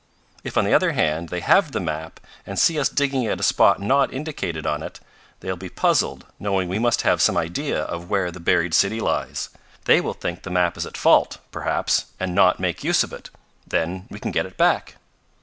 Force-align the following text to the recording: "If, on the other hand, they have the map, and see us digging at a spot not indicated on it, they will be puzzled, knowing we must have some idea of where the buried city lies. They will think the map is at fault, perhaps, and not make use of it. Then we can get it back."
"If, 0.43 0.57
on 0.57 0.65
the 0.65 0.73
other 0.73 0.93
hand, 0.93 1.29
they 1.29 1.41
have 1.41 1.73
the 1.73 1.79
map, 1.79 2.19
and 2.43 2.57
see 2.57 2.79
us 2.79 2.89
digging 2.89 3.27
at 3.27 3.39
a 3.39 3.43
spot 3.43 3.79
not 3.79 4.11
indicated 4.11 4.65
on 4.65 4.81
it, 4.81 4.99
they 5.41 5.47
will 5.49 5.55
be 5.57 5.69
puzzled, 5.69 6.25
knowing 6.39 6.67
we 6.67 6.79
must 6.79 7.03
have 7.03 7.21
some 7.21 7.37
idea 7.37 7.83
of 7.83 8.09
where 8.09 8.31
the 8.31 8.39
buried 8.39 8.73
city 8.73 8.99
lies. 8.99 9.49
They 9.85 10.01
will 10.01 10.15
think 10.15 10.41
the 10.41 10.49
map 10.49 10.75
is 10.75 10.87
at 10.87 10.97
fault, 10.97 11.37
perhaps, 11.51 12.05
and 12.19 12.33
not 12.33 12.59
make 12.59 12.83
use 12.83 13.03
of 13.03 13.13
it. 13.13 13.29
Then 13.67 14.07
we 14.09 14.19
can 14.19 14.31
get 14.31 14.47
it 14.47 14.57
back." 14.57 14.95